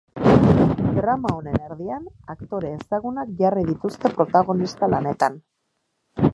[0.95, 5.41] Drama honen erdian aktore ezagunak jarri dituzte protagonista lanetan.